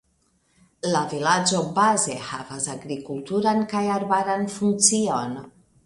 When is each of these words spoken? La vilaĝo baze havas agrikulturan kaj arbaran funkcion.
La 0.93 1.01
vilaĝo 1.11 1.61
baze 1.75 2.17
havas 2.31 2.67
agrikulturan 2.77 3.65
kaj 3.75 3.83
arbaran 4.01 4.53
funkcion. 4.59 5.43